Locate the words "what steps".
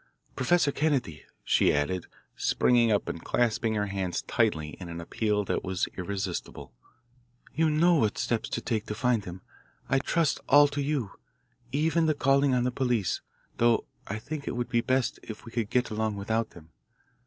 7.93-8.49